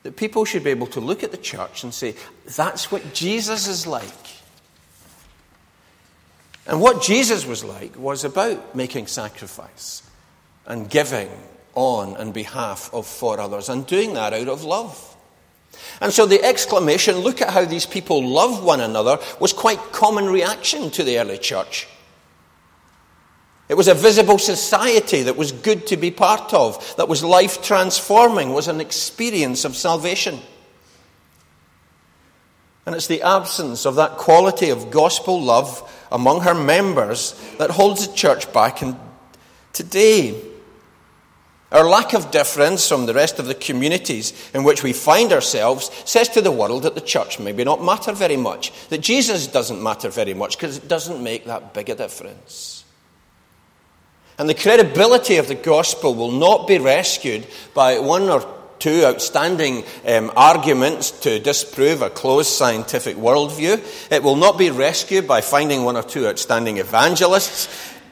That 0.03 0.17
people 0.17 0.43
should 0.43 0.65
be 0.65 0.71
able 0.71 0.87
to 0.87 0.99
look 0.99 1.23
at 1.23 1.31
the 1.31 1.37
church 1.37 1.85
and 1.85 1.93
say, 1.93 2.15
that's 2.57 2.91
what 2.91 3.13
Jesus 3.13 3.67
is 3.67 3.87
like. 3.87 4.11
And 6.65 6.81
what 6.81 7.01
Jesus 7.01 7.45
was 7.45 7.63
like 7.63 7.95
was 7.95 8.25
about 8.25 8.75
making 8.75 9.07
sacrifice 9.07 10.03
and 10.65 10.89
giving 10.89 11.29
on 11.73 12.19
in 12.19 12.33
behalf 12.33 12.93
of 12.93 13.07
for 13.07 13.39
others 13.39 13.69
and 13.69 13.87
doing 13.87 14.13
that 14.15 14.33
out 14.33 14.49
of 14.49 14.65
love. 14.65 15.16
And 16.01 16.13
so 16.13 16.25
the 16.25 16.43
exclamation, 16.43 17.17
look 17.17 17.41
at 17.41 17.51
how 17.51 17.65
these 17.65 17.85
people 17.85 18.27
love 18.27 18.63
one 18.63 18.81
another, 18.81 19.19
was 19.39 19.53
quite 19.53 19.79
common 19.91 20.25
reaction 20.25 20.89
to 20.91 21.03
the 21.03 21.19
early 21.19 21.37
church. 21.37 21.87
It 23.69 23.75
was 23.75 23.87
a 23.87 23.93
visible 23.93 24.37
society 24.37 25.23
that 25.23 25.35
was 25.35 25.51
good 25.51 25.87
to 25.87 25.97
be 25.97 26.11
part 26.11 26.53
of, 26.53 26.95
that 26.95 27.09
was 27.09 27.23
life 27.23 27.61
transforming, 27.61 28.53
was 28.53 28.67
an 28.67 28.79
experience 28.79 29.65
of 29.65 29.75
salvation. 29.75 30.39
And 32.85 32.95
it's 32.95 33.07
the 33.07 33.21
absence 33.21 33.85
of 33.85 33.95
that 33.95 34.11
quality 34.11 34.69
of 34.69 34.89
gospel 34.91 35.41
love 35.41 35.93
among 36.09 36.41
her 36.41 36.53
members 36.53 37.33
that 37.57 37.71
holds 37.71 38.07
the 38.07 38.13
church 38.15 38.51
back 38.53 38.81
today. 39.73 40.41
Our 41.71 41.83
lack 41.83 42.13
of 42.13 42.31
difference 42.31 42.87
from 42.87 43.07
the 43.07 43.13
rest 43.13 43.39
of 43.39 43.45
the 43.45 43.55
communities 43.55 44.33
in 44.53 44.63
which 44.63 44.83
we 44.83 44.93
find 44.93 45.33
ourselves 45.33 45.91
says 46.05 46.29
to 46.29 46.41
the 46.41 46.51
world 46.51 46.83
that 46.83 46.95
the 46.95 47.01
church 47.01 47.39
maybe 47.39 47.65
not 47.65 47.83
matter 47.83 48.13
very 48.13 48.37
much, 48.37 48.71
that 48.87 48.99
Jesus 48.99 49.47
doesn't 49.47 49.83
matter 49.83 50.09
very 50.09 50.33
much 50.33 50.57
because 50.57 50.77
it 50.77 50.87
doesn't 50.87 51.21
make 51.21 51.45
that 51.45 51.73
big 51.73 51.89
a 51.89 51.95
difference. 51.95 52.85
And 54.39 54.47
the 54.47 54.53
credibility 54.53 55.37
of 55.37 55.49
the 55.49 55.55
gospel 55.55 56.15
will 56.15 56.31
not 56.31 56.67
be 56.67 56.77
rescued 56.77 57.45
by 57.73 57.99
one 57.99 58.29
or 58.29 58.47
two 58.79 59.03
outstanding 59.03 59.83
um, 60.07 60.31
arguments 60.37 61.11
to 61.11 61.39
disprove 61.39 62.01
a 62.01 62.09
closed 62.09 62.51
scientific 62.51 63.17
worldview. 63.17 63.81
It 64.11 64.23
will 64.23 64.35
not 64.35 64.57
be 64.57 64.69
rescued 64.69 65.27
by 65.27 65.41
finding 65.41 65.83
one 65.83 65.97
or 65.97 66.03
two 66.03 66.27
outstanding 66.27 66.77
evangelists 66.77 67.67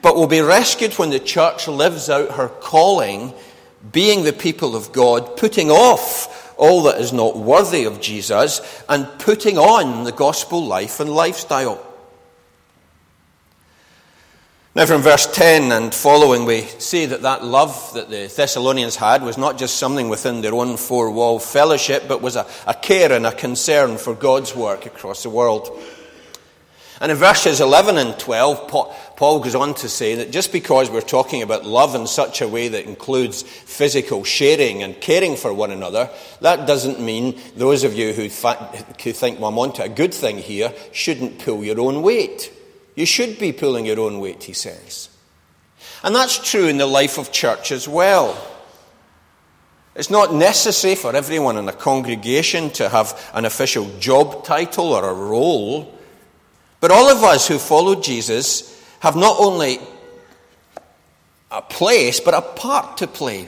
but 0.06 0.16
will 0.16 0.28
be 0.28 0.40
rescued 0.40 0.94
when 1.00 1.10
the 1.10 1.18
church 1.18 1.68
lives 1.68 2.12
out 2.12 2.34
her 2.34 2.48
calling, 2.48 3.34
being 3.92 4.24
the 4.24 4.34
people 4.34 4.76
of 4.76 4.92
God, 4.92 5.38
putting 5.38 5.70
off 5.70 6.54
all 6.58 6.84
that 6.84 7.00
is 7.02 7.12
not 7.12 7.38
worthy 7.38 7.84
of 7.86 8.02
Jesus, 8.02 8.62
and 8.88 9.08
putting 9.20 9.58
on 9.58 10.04
the 10.06 10.12
gospel 10.12 10.66
life 10.66 11.00
and 11.00 11.10
lifestyle. 11.10 11.82
Now, 14.76 14.86
from 14.86 15.04
verse 15.04 15.26
10 15.26 15.72
and 15.72 15.96
following, 15.96 16.44
we 16.44 16.64
see 16.64 17.06
that 17.06 17.22
that 17.22 17.46
love 17.46 17.94
that 17.94 18.10
the 18.10 18.28
Thessalonians 18.28 18.98
had 18.98 19.24
was 19.24 19.38
not 19.38 19.58
just 19.58 19.78
something 19.78 20.10
within 20.10 20.42
their 20.42 20.54
own 20.54 20.76
four 20.76 21.12
wall 21.12 21.40
fellowship, 21.40 22.10
but 22.10 22.22
was 22.22 22.36
a, 22.36 22.46
a 22.68 22.74
care 22.74 23.14
and 23.14 23.26
a 23.26 23.32
concern 23.32 23.98
for 23.98 24.14
God's 24.14 24.54
work 24.54 24.86
across 24.86 25.24
the 25.24 25.30
world. 25.30 25.82
And 27.02 27.12
in 27.12 27.18
verses 27.18 27.60
11 27.60 27.98
and 27.98 28.18
12, 28.18 28.70
Paul 28.70 29.40
goes 29.40 29.56
on 29.56 29.74
to 29.76 29.90
say 29.90 30.16
that 30.16 30.32
just 30.32 30.54
because 30.54 30.90
we're 30.90 31.02
talking 31.02 31.42
about 31.42 31.66
love 31.66 31.94
in 31.94 32.08
such 32.08 32.42
a 32.42 32.48
way 32.48 32.70
that 32.70 32.86
includes 32.86 33.42
physical 33.44 34.24
sharing 34.24 34.82
and 34.82 35.00
caring 35.02 35.36
for 35.36 35.54
one 35.54 35.72
another, 35.72 36.10
that 36.40 36.66
doesn't 36.66 37.02
mean 37.02 37.38
those 37.58 37.84
of 37.84 37.94
you 37.94 38.14
who, 38.14 38.30
think, 38.30 39.40
well, 39.40 39.50
I'm 39.50 39.60
onto 39.60 39.82
a 39.82 39.90
good 39.90 40.14
thing 40.14 40.38
here, 40.38 40.74
shouldn't 40.94 41.40
pull 41.40 41.64
your 41.66 41.82
own 41.82 42.02
weight. 42.02 42.52
You 42.96 43.06
should 43.06 43.40
be 43.40 43.52
pulling 43.52 43.86
your 43.86 44.00
own 44.00 44.22
weight, 44.22 44.44
he 44.44 44.54
says. 44.54 45.10
And 46.02 46.16
that's 46.16 46.50
true 46.50 46.68
in 46.68 46.78
the 46.78 46.86
life 46.86 47.18
of 47.18 47.34
church 47.34 47.74
as 47.74 47.90
well. 47.90 48.42
It's 49.96 50.10
not 50.10 50.34
necessary 50.34 50.96
for 50.96 51.16
everyone 51.16 51.58
in 51.58 51.68
a 51.68 51.74
congregation 51.74 52.70
to 52.72 52.88
have 52.90 53.32
an 53.34 53.46
official 53.46 53.90
job 54.00 54.46
title 54.46 54.94
or 54.94 55.10
a 55.10 55.14
role. 55.14 55.95
But 56.86 56.92
all 56.92 57.10
of 57.10 57.24
us 57.24 57.48
who 57.48 57.58
follow 57.58 58.00
Jesus 58.00 58.80
have 59.00 59.16
not 59.16 59.38
only 59.40 59.80
a 61.50 61.64
place, 61.64 62.20
but 62.20 62.36
a 62.36 62.44
part 62.44 62.98
to 62.98 63.08
play. 63.08 63.48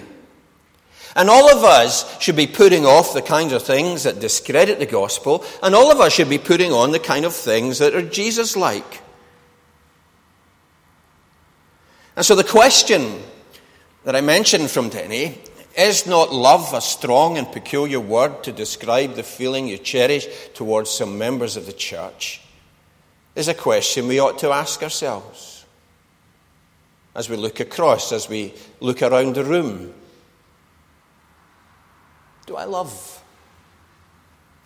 And 1.15 1.29
all 1.29 1.47
of 1.47 1.63
us 1.63 2.19
should 2.19 2.35
be 2.35 2.47
putting 2.47 2.83
off 2.83 3.13
the 3.13 3.21
kinds 3.21 3.53
of 3.53 3.61
things 3.61 4.05
that 4.05 4.19
discredit 4.19 4.79
the 4.79 4.87
gospel, 4.87 5.45
and 5.61 5.75
all 5.75 5.91
of 5.91 5.99
us 5.99 6.13
should 6.13 6.31
be 6.31 6.39
putting 6.39 6.71
on 6.71 6.89
the 6.89 6.97
kind 6.97 7.25
of 7.25 7.35
things 7.35 7.77
that 7.77 7.93
are 7.93 8.01
Jesus 8.01 8.57
like. 8.57 9.03
And 12.15 12.25
so 12.25 12.33
the 12.33 12.43
question 12.43 13.21
that 14.03 14.15
I 14.15 14.21
mentioned 14.21 14.71
from 14.71 14.89
Denney 14.89 15.37
is 15.77 16.07
not 16.07 16.33
love 16.33 16.73
a 16.73 16.81
strong 16.81 17.37
and 17.37 17.51
peculiar 17.51 17.99
word 17.99 18.43
to 18.45 18.51
describe 18.51 19.13
the 19.13 19.21
feeling 19.21 19.67
you 19.67 19.77
cherish 19.77 20.25
towards 20.55 20.89
some 20.89 21.19
members 21.19 21.55
of 21.55 21.67
the 21.67 21.73
church? 21.73 22.41
Is 23.37 23.47
a 23.47 23.53
question 23.53 24.07
we 24.07 24.19
ought 24.19 24.39
to 24.39 24.49
ask 24.49 24.81
ourselves 24.81 25.63
as 27.13 27.29
we 27.29 27.37
look 27.37 27.59
across, 27.59 28.11
as 28.11 28.27
we 28.27 28.51
look 28.79 29.03
around 29.03 29.35
the 29.35 29.43
room. 29.43 29.93
Do 32.47 32.55
I 32.55 32.63
love? 32.63 33.23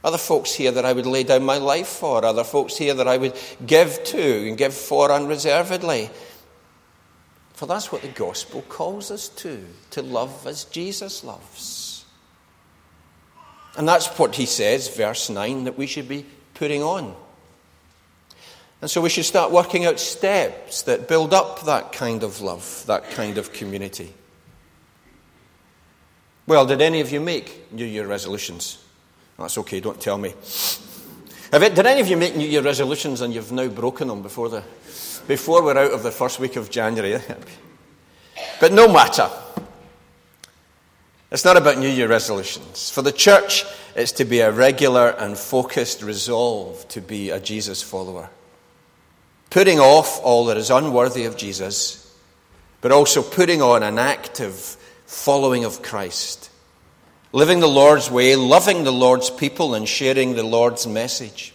Other 0.05 0.17
folks 0.17 0.53
here 0.53 0.71
that 0.71 0.85
I 0.85 0.93
would 0.93 1.05
lay 1.05 1.23
down 1.23 1.43
my 1.43 1.57
life 1.57 1.89
for, 1.89 2.23
other 2.23 2.45
folks 2.45 2.77
here 2.77 2.93
that 2.93 3.09
I 3.09 3.17
would 3.17 3.37
give 3.65 4.01
to 4.05 4.47
and 4.47 4.57
give 4.57 4.73
for 4.73 5.11
unreservedly. 5.11 6.09
For 7.53 7.65
that's 7.65 7.91
what 7.91 8.03
the 8.03 8.07
gospel 8.07 8.61
calls 8.69 9.11
us 9.11 9.27
to, 9.27 9.65
to 9.89 10.01
love 10.01 10.47
as 10.47 10.63
Jesus 10.63 11.25
loves. 11.25 12.05
And 13.77 13.85
that's 13.85 14.07
what 14.17 14.35
he 14.35 14.45
says, 14.45 14.87
verse 14.95 15.29
9, 15.29 15.65
that 15.65 15.77
we 15.77 15.87
should 15.87 16.07
be 16.07 16.25
putting 16.53 16.81
on. 16.81 17.17
And 18.81 18.89
so 18.89 18.99
we 18.99 19.09
should 19.09 19.25
start 19.25 19.51
working 19.51 19.85
out 19.85 19.99
steps 19.99 20.81
that 20.83 21.07
build 21.07 21.33
up 21.35 21.65
that 21.65 21.91
kind 21.91 22.23
of 22.23 22.41
love, 22.41 22.83
that 22.87 23.11
kind 23.11 23.37
of 23.37 23.53
community. 23.53 24.11
Well, 26.47 26.65
did 26.65 26.81
any 26.81 26.99
of 26.99 27.11
you 27.11 27.21
make 27.21 27.71
New 27.71 27.85
Year 27.85 28.07
resolutions? 28.07 28.83
That's 29.37 29.57
okay, 29.59 29.79
don't 29.79 30.01
tell 30.01 30.17
me. 30.17 30.33
Did 31.51 31.85
any 31.85 32.01
of 32.01 32.07
you 32.07 32.17
make 32.17 32.35
New 32.35 32.47
Year 32.47 32.63
resolutions 32.63 33.21
and 33.21 33.33
you've 33.33 33.51
now 33.51 33.67
broken 33.67 34.07
them 34.07 34.23
before, 34.23 34.49
the, 34.49 34.63
before 35.27 35.63
we're 35.63 35.77
out 35.77 35.91
of 35.91 36.01
the 36.01 36.11
first 36.11 36.39
week 36.39 36.55
of 36.55 36.71
January? 36.71 37.21
but 38.59 38.73
no 38.73 38.91
matter. 38.91 39.29
It's 41.31 41.45
not 41.45 41.55
about 41.55 41.77
New 41.77 41.87
Year 41.87 42.07
resolutions. 42.07 42.89
For 42.89 43.03
the 43.03 43.11
church, 43.11 43.63
it's 43.95 44.11
to 44.13 44.25
be 44.25 44.39
a 44.39 44.51
regular 44.51 45.09
and 45.09 45.37
focused 45.37 46.01
resolve 46.01 46.87
to 46.89 46.99
be 46.99 47.29
a 47.29 47.39
Jesus 47.39 47.83
follower 47.83 48.29
putting 49.51 49.79
off 49.79 50.19
all 50.23 50.45
that 50.45 50.57
is 50.57 50.71
unworthy 50.71 51.25
of 51.25 51.37
Jesus, 51.37 52.17
but 52.79 52.91
also 52.91 53.21
putting 53.21 53.61
on 53.61 53.83
an 53.83 53.99
active 53.99 54.55
following 55.05 55.65
of 55.65 55.83
Christ, 55.83 56.49
living 57.33 57.59
the 57.59 57.67
Lord's 57.67 58.09
way, 58.09 58.35
loving 58.35 58.83
the 58.83 58.93
Lord's 58.93 59.29
people, 59.29 59.75
and 59.75 59.87
sharing 59.87 60.33
the 60.33 60.43
Lord's 60.43 60.87
message. 60.87 61.53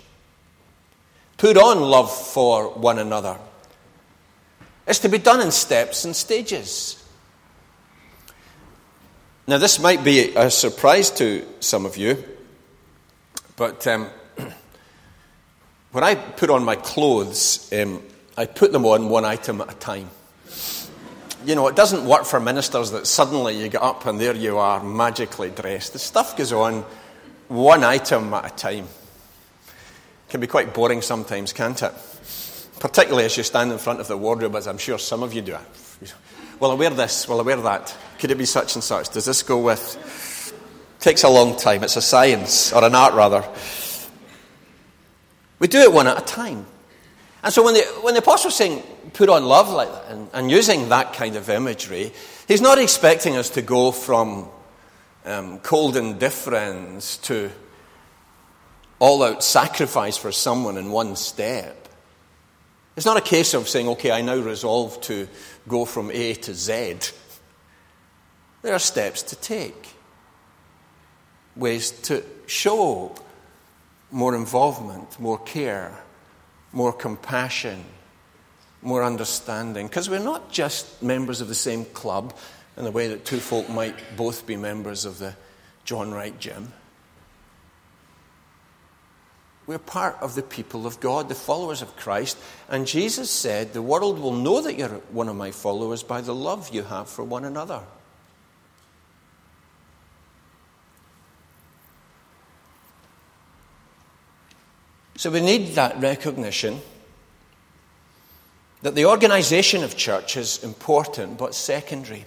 Put 1.38 1.56
on 1.56 1.80
love 1.80 2.14
for 2.14 2.68
one 2.68 2.98
another. 2.98 3.38
It's 4.86 5.00
to 5.00 5.08
be 5.08 5.18
done 5.18 5.40
in 5.40 5.50
steps 5.50 6.04
and 6.04 6.14
stages. 6.14 7.02
Now, 9.48 9.58
this 9.58 9.78
might 9.78 10.04
be 10.04 10.34
a 10.34 10.50
surprise 10.50 11.10
to 11.12 11.46
some 11.60 11.86
of 11.86 11.96
you, 11.96 12.22
but 13.56 13.86
um, 13.86 14.10
when 15.92 16.04
I 16.04 16.14
put 16.14 16.50
on 16.50 16.64
my 16.64 16.76
clothes, 16.76 17.72
um, 17.72 18.02
I 18.36 18.46
put 18.46 18.72
them 18.72 18.84
on 18.84 19.08
one 19.08 19.24
item 19.24 19.60
at 19.60 19.72
a 19.72 19.76
time. 19.76 20.10
You 21.44 21.54
know, 21.54 21.68
it 21.68 21.76
doesn't 21.76 22.04
work 22.06 22.24
for 22.24 22.40
ministers 22.40 22.90
that 22.90 23.06
suddenly 23.06 23.62
you 23.62 23.68
get 23.68 23.82
up 23.82 24.04
and 24.06 24.20
there 24.20 24.34
you 24.34 24.58
are, 24.58 24.82
magically 24.82 25.50
dressed. 25.50 25.92
The 25.92 25.98
stuff 25.98 26.36
goes 26.36 26.52
on 26.52 26.84
one 27.48 27.84
item 27.84 28.34
at 28.34 28.52
a 28.52 28.54
time. 28.54 28.84
It 28.84 30.30
can 30.30 30.40
be 30.40 30.48
quite 30.48 30.74
boring 30.74 31.02
sometimes, 31.02 31.52
can't 31.52 31.80
it? 31.80 31.92
Particularly 32.80 33.24
as 33.24 33.36
you 33.36 33.42
stand 33.42 33.72
in 33.72 33.78
front 33.78 34.00
of 34.00 34.08
the 34.08 34.16
wardrobe, 34.16 34.56
as 34.56 34.66
I'm 34.66 34.78
sure 34.78 34.98
some 34.98 35.22
of 35.22 35.32
you 35.32 35.42
do. 35.42 35.56
Will 36.58 36.70
I 36.72 36.74
wear 36.74 36.90
this? 36.90 37.28
Will 37.28 37.38
I 37.38 37.42
wear 37.42 37.56
that? 37.56 37.94
Could 38.18 38.30
it 38.30 38.38
be 38.38 38.44
such 38.44 38.74
and 38.74 38.82
such? 38.82 39.10
Does 39.10 39.24
this 39.24 39.42
go 39.42 39.60
with? 39.60 40.52
It 40.98 41.02
takes 41.02 41.22
a 41.22 41.28
long 41.28 41.56
time. 41.56 41.84
It's 41.84 41.96
a 41.96 42.02
science, 42.02 42.72
or 42.72 42.82
an 42.82 42.94
art 42.94 43.14
rather. 43.14 43.44
We 45.58 45.68
do 45.68 45.78
it 45.80 45.92
one 45.92 46.06
at 46.06 46.18
a 46.18 46.24
time. 46.24 46.66
And 47.42 47.52
so 47.52 47.62
when 47.64 47.74
the, 47.74 47.82
when 48.02 48.14
the 48.14 48.20
apostle's 48.20 48.56
saying, 48.56 48.82
put 49.12 49.28
on 49.28 49.44
love 49.44 49.68
like 49.70 49.90
that, 49.90 50.10
and, 50.10 50.28
and 50.32 50.50
using 50.50 50.88
that 50.88 51.12
kind 51.12 51.36
of 51.36 51.48
imagery, 51.48 52.12
he's 52.48 52.60
not 52.60 52.78
expecting 52.78 53.36
us 53.36 53.50
to 53.50 53.62
go 53.62 53.92
from 53.92 54.48
um, 55.24 55.58
cold 55.60 55.96
indifference 55.96 57.18
to 57.18 57.50
all 58.98 59.22
out 59.22 59.44
sacrifice 59.44 60.16
for 60.16 60.32
someone 60.32 60.76
in 60.76 60.90
one 60.90 61.16
step. 61.16 61.88
It's 62.96 63.06
not 63.06 63.18
a 63.18 63.22
case 63.22 63.52
of 63.52 63.68
saying, 63.68 63.88
okay, 63.90 64.10
I 64.10 64.22
now 64.22 64.38
resolve 64.38 65.00
to 65.02 65.28
go 65.68 65.84
from 65.84 66.10
A 66.10 66.34
to 66.34 66.54
Z. 66.54 66.98
There 68.62 68.74
are 68.74 68.78
steps 68.78 69.22
to 69.24 69.36
take, 69.36 69.94
ways 71.54 71.90
to 72.02 72.24
show 72.46 73.14
more 74.16 74.34
involvement, 74.34 75.20
more 75.20 75.38
care, 75.40 75.92
more 76.72 76.90
compassion, 76.90 77.84
more 78.80 79.04
understanding. 79.04 79.86
Because 79.86 80.08
we're 80.08 80.20
not 80.24 80.50
just 80.50 81.02
members 81.02 81.42
of 81.42 81.48
the 81.48 81.54
same 81.54 81.84
club 81.84 82.34
in 82.78 82.84
the 82.84 82.90
way 82.90 83.08
that 83.08 83.26
two 83.26 83.36
folk 83.36 83.68
might 83.68 84.16
both 84.16 84.46
be 84.46 84.56
members 84.56 85.04
of 85.04 85.18
the 85.18 85.36
John 85.84 86.12
Wright 86.12 86.38
Gym. 86.40 86.72
We're 89.66 89.78
part 89.78 90.16
of 90.22 90.34
the 90.34 90.42
people 90.42 90.86
of 90.86 90.98
God, 90.98 91.28
the 91.28 91.34
followers 91.34 91.82
of 91.82 91.94
Christ. 91.96 92.38
And 92.70 92.86
Jesus 92.86 93.30
said, 93.30 93.74
The 93.74 93.82
world 93.82 94.18
will 94.18 94.32
know 94.32 94.62
that 94.62 94.78
you're 94.78 94.88
one 95.10 95.28
of 95.28 95.36
my 95.36 95.50
followers 95.50 96.02
by 96.02 96.22
the 96.22 96.34
love 96.34 96.70
you 96.70 96.84
have 96.84 97.10
for 97.10 97.22
one 97.22 97.44
another. 97.44 97.82
So 105.26 105.32
we 105.32 105.40
need 105.40 105.74
that 105.74 106.00
recognition 106.00 106.80
that 108.82 108.94
the 108.94 109.06
organization 109.06 109.82
of 109.82 109.96
church 109.96 110.36
is 110.36 110.62
important 110.62 111.36
but 111.36 111.52
secondary. 111.52 112.24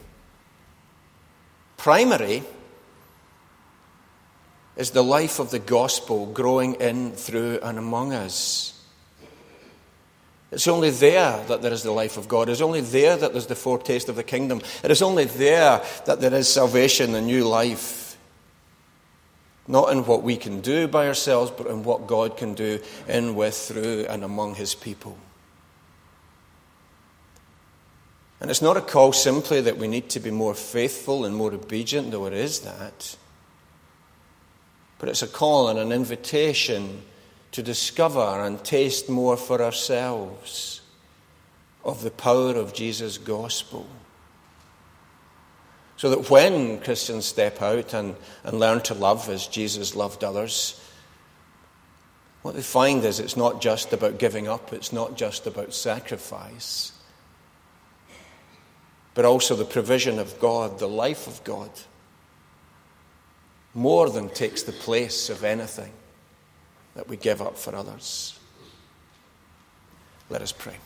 Primary 1.77 2.43
is 4.75 4.91
the 4.91 5.01
life 5.01 5.39
of 5.39 5.49
the 5.49 5.59
gospel 5.59 6.25
growing 6.25 6.73
in, 6.73 7.13
through, 7.13 7.59
and 7.63 7.77
among 7.77 8.11
us. 8.11 8.77
It's 10.51 10.67
only 10.67 10.89
there 10.89 11.41
that 11.45 11.61
there 11.61 11.71
is 11.71 11.83
the 11.83 11.91
life 11.91 12.17
of 12.17 12.27
God. 12.27 12.49
It's 12.49 12.59
only 12.59 12.81
there 12.81 13.15
that 13.15 13.31
there's 13.31 13.47
the 13.47 13.55
foretaste 13.55 14.09
of 14.09 14.17
the 14.17 14.23
kingdom. 14.23 14.59
It 14.83 14.91
is 14.91 15.01
only 15.01 15.23
there 15.23 15.81
that 16.03 16.19
there 16.19 16.33
is 16.33 16.53
salvation 16.53 17.15
and 17.15 17.27
new 17.27 17.47
life. 17.47 18.08
Not 19.69 19.91
in 19.91 20.03
what 20.05 20.23
we 20.23 20.35
can 20.35 20.61
do 20.61 20.87
by 20.87 21.07
ourselves, 21.07 21.51
but 21.51 21.67
in 21.67 21.83
what 21.83 22.07
God 22.07 22.37
can 22.37 22.55
do 22.55 22.79
in, 23.07 23.35
with, 23.35 23.55
through, 23.55 24.07
and 24.09 24.23
among 24.23 24.55
His 24.55 24.73
people. 24.73 25.15
And 28.41 28.49
it's 28.49 28.63
not 28.63 28.77
a 28.77 28.81
call 28.81 29.13
simply 29.13 29.61
that 29.61 29.77
we 29.77 29.87
need 29.87 30.09
to 30.09 30.19
be 30.19 30.31
more 30.31 30.55
faithful 30.55 31.23
and 31.23 31.35
more 31.35 31.53
obedient, 31.53 32.09
though 32.09 32.25
it 32.25 32.33
is 32.33 32.61
that. 32.61 33.15
But 34.97 35.09
it's 35.09 35.21
a 35.21 35.27
call 35.27 35.67
and 35.69 35.77
an 35.77 35.91
invitation 35.91 37.03
to 37.51 37.61
discover 37.61 38.43
and 38.43 38.63
taste 38.63 39.07
more 39.07 39.37
for 39.37 39.61
ourselves 39.61 40.81
of 41.85 42.01
the 42.01 42.11
power 42.11 42.55
of 42.55 42.73
Jesus' 42.73 43.19
gospel. 43.19 43.85
So 45.99 46.11
that 46.11 46.29
when 46.29 46.79
Christians 46.79 47.25
step 47.25 47.61
out 47.61 47.93
and, 47.93 48.15
and 48.45 48.57
learn 48.57 48.79
to 48.83 48.93
love 48.93 49.27
as 49.27 49.47
Jesus 49.47 49.97
loved 49.97 50.23
others, 50.23 50.79
what 52.41 52.55
they 52.55 52.61
find 52.61 53.03
is 53.03 53.19
it's 53.19 53.35
not 53.35 53.59
just 53.59 53.91
about 53.91 54.17
giving 54.17 54.47
up, 54.47 54.71
it's 54.71 54.93
not 54.93 55.17
just 55.17 55.45
about 55.45 55.73
sacrifice, 55.73 56.93
but 59.13 59.25
also 59.25 59.57
the 59.57 59.65
provision 59.65 60.19
of 60.19 60.39
God, 60.39 60.79
the 60.79 60.87
life 60.87 61.27
of 61.27 61.43
God, 61.43 61.69
more 63.73 64.09
than 64.09 64.29
takes 64.29 64.63
the 64.63 64.71
place 64.71 65.29
of 65.29 65.43
anything 65.43 65.91
that 66.95 67.09
we 67.09 67.17
give 67.17 67.41
up 67.41 67.57
for 67.57 67.75
others. 67.75 68.39
Let 70.29 70.41
us 70.41 70.53
pray. 70.53 70.77